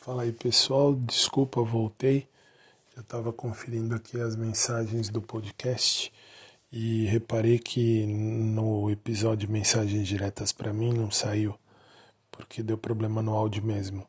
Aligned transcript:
Fala 0.00 0.22
aí 0.22 0.32
pessoal, 0.32 0.94
desculpa, 0.94 1.60
voltei. 1.60 2.28
Eu 2.96 3.02
estava 3.02 3.32
conferindo 3.32 3.96
aqui 3.96 4.18
as 4.18 4.36
mensagens 4.36 5.08
do 5.08 5.20
podcast 5.20 6.12
e 6.72 7.04
reparei 7.06 7.58
que 7.58 8.06
no 8.06 8.88
episódio 8.90 9.50
Mensagens 9.50 10.06
Diretas 10.06 10.52
para 10.52 10.72
mim 10.72 10.92
não 10.92 11.10
saiu, 11.10 11.52
porque 12.30 12.62
deu 12.62 12.78
problema 12.78 13.20
no 13.20 13.34
áudio 13.34 13.62
mesmo. 13.62 14.06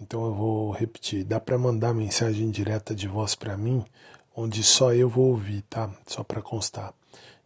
Então 0.00 0.24
eu 0.24 0.32
vou 0.32 0.70
repetir: 0.70 1.24
dá 1.24 1.40
para 1.40 1.58
mandar 1.58 1.92
mensagem 1.92 2.48
direta 2.48 2.94
de 2.94 3.08
voz 3.08 3.34
para 3.34 3.56
mim, 3.56 3.84
onde 4.34 4.62
só 4.62 4.94
eu 4.94 5.08
vou 5.08 5.30
ouvir, 5.30 5.62
tá? 5.62 5.92
Só 6.06 6.22
para 6.22 6.40
constar. 6.40 6.94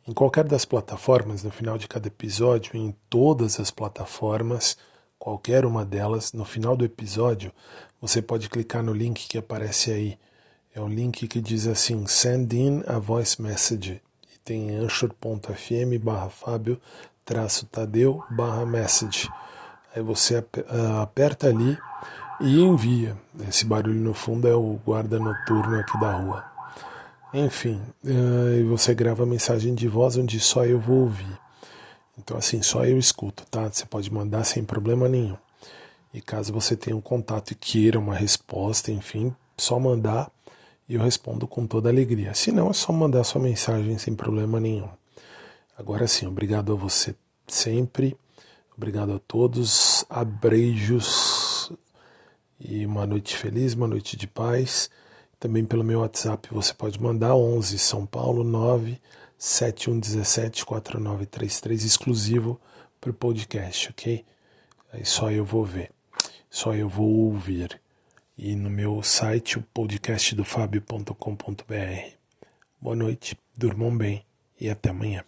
Em 0.06 0.12
qualquer 0.12 0.44
das 0.44 0.66
plataformas, 0.66 1.42
no 1.42 1.50
final 1.50 1.78
de 1.78 1.88
cada 1.88 2.08
episódio, 2.08 2.76
em 2.76 2.94
todas 3.08 3.58
as 3.58 3.70
plataformas 3.70 4.76
qualquer 5.24 5.64
uma 5.64 5.86
delas, 5.86 6.34
no 6.34 6.44
final 6.44 6.76
do 6.76 6.84
episódio, 6.84 7.50
você 7.98 8.20
pode 8.20 8.50
clicar 8.50 8.82
no 8.82 8.92
link 8.92 9.26
que 9.26 9.38
aparece 9.38 9.90
aí. 9.90 10.18
É 10.74 10.80
um 10.82 10.88
link 10.88 11.26
que 11.26 11.40
diz 11.40 11.66
assim: 11.66 12.06
Send 12.06 12.54
in 12.54 12.82
a 12.86 12.98
voice 12.98 13.40
message. 13.40 14.02
E 14.34 14.38
tem 14.44 14.76
anchor.fm 14.76 15.98
barra 15.98 16.28
Fábio 16.28 16.78
traço 17.24 17.64
Tadeu 17.64 18.22
barra 18.28 18.66
message. 18.66 19.30
Aí 19.96 20.02
você 20.02 20.44
ah, 20.68 21.00
aperta 21.00 21.48
ali 21.48 21.78
e 22.38 22.60
envia. 22.60 23.16
Esse 23.48 23.64
barulho 23.64 24.00
no 24.00 24.12
fundo 24.12 24.46
é 24.46 24.54
o 24.54 24.78
guarda 24.84 25.18
noturno 25.18 25.78
aqui 25.78 25.98
da 25.98 26.12
rua. 26.12 26.44
Enfim, 27.32 27.80
e 28.04 28.62
você 28.64 28.94
grava 28.94 29.22
a 29.22 29.26
mensagem 29.26 29.74
de 29.74 29.88
voz 29.88 30.18
onde 30.18 30.38
só 30.38 30.66
eu 30.66 30.78
vou 30.78 31.00
ouvir. 31.00 31.43
Então, 32.24 32.38
assim, 32.38 32.62
só 32.62 32.86
eu 32.86 32.98
escuto, 32.98 33.44
tá? 33.50 33.70
Você 33.70 33.84
pode 33.84 34.10
mandar 34.10 34.44
sem 34.44 34.64
problema 34.64 35.06
nenhum. 35.06 35.36
E 36.12 36.22
caso 36.22 36.54
você 36.54 36.74
tenha 36.74 36.96
um 36.96 37.00
contato 37.00 37.50
e 37.50 37.54
queira 37.54 37.98
uma 37.98 38.14
resposta, 38.14 38.90
enfim, 38.90 39.34
só 39.58 39.78
mandar 39.78 40.32
e 40.88 40.94
eu 40.94 41.02
respondo 41.02 41.46
com 41.46 41.66
toda 41.66 41.90
alegria. 41.90 42.32
Se 42.32 42.50
não, 42.50 42.70
é 42.70 42.72
só 42.72 42.92
mandar 42.94 43.24
sua 43.24 43.42
mensagem 43.42 43.98
sem 43.98 44.14
problema 44.14 44.58
nenhum. 44.58 44.88
Agora 45.76 46.06
sim, 46.06 46.26
obrigado 46.26 46.72
a 46.72 46.76
você 46.76 47.14
sempre. 47.46 48.16
Obrigado 48.74 49.12
a 49.12 49.18
todos. 49.18 50.06
Abreijos 50.08 51.70
e 52.58 52.86
uma 52.86 53.06
noite 53.06 53.36
feliz, 53.36 53.74
uma 53.74 53.86
noite 53.86 54.16
de 54.16 54.26
paz. 54.26 54.88
Também 55.44 55.62
pelo 55.62 55.84
meu 55.84 56.00
WhatsApp 56.00 56.48
você 56.50 56.72
pode 56.72 56.98
mandar 56.98 57.36
11 57.36 57.78
São 57.78 58.06
Paulo 58.06 58.42
9 58.42 58.98
7117 59.36 60.64
4933 60.64 61.84
exclusivo 61.84 62.58
para 62.98 63.10
o 63.10 63.14
podcast, 63.14 63.90
ok? 63.90 64.24
Aí 64.90 65.04
só 65.04 65.30
eu 65.30 65.44
vou 65.44 65.62
ver, 65.62 65.90
só 66.48 66.74
eu 66.74 66.88
vou 66.88 67.26
ouvir. 67.26 67.78
E 68.38 68.56
no 68.56 68.70
meu 68.70 69.02
site, 69.02 69.58
o 69.58 69.62
podcastdofabio.com.br. 69.74 72.16
Boa 72.80 72.96
noite, 72.96 73.38
durmam 73.54 73.94
bem 73.94 74.24
e 74.58 74.70
até 74.70 74.88
amanhã. 74.88 75.26